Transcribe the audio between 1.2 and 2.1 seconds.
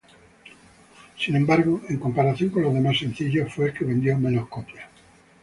embargo, en